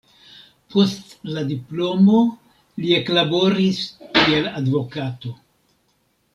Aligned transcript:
Post 0.75 1.11
la 1.35 1.43
diplomo 1.49 2.23
li 2.85 2.97
eklaboris 3.01 3.85
kiel 4.19 4.51
advokato. 4.65 5.39